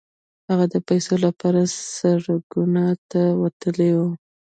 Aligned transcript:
هغه 0.49 0.65
د 0.73 0.75
پيسو 0.87 1.13
لپاره 1.25 1.61
سړکونو 1.97 2.85
ته 3.11 3.21
وتلی 3.41 3.91
و. 3.97 3.99